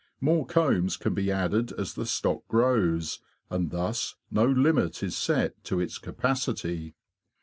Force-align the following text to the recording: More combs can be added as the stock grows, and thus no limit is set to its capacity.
More 0.19 0.47
combs 0.47 0.97
can 0.97 1.13
be 1.13 1.29
added 1.31 1.73
as 1.73 1.93
the 1.93 2.07
stock 2.07 2.47
grows, 2.47 3.19
and 3.51 3.69
thus 3.69 4.15
no 4.31 4.47
limit 4.47 5.03
is 5.03 5.15
set 5.15 5.63
to 5.65 5.79
its 5.79 5.99
capacity. 5.99 6.95